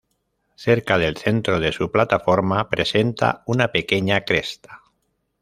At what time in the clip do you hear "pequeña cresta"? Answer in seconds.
3.71-4.81